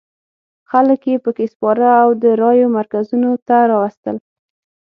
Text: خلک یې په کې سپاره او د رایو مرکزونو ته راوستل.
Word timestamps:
خلک 0.71 1.01
یې 1.11 1.17
په 1.23 1.29
کې 1.37 1.45
سپاره 1.53 1.87
او 2.03 2.09
د 2.23 2.25
رایو 2.41 2.67
مرکزونو 2.77 3.31
ته 3.47 3.55
راوستل. 3.71 4.15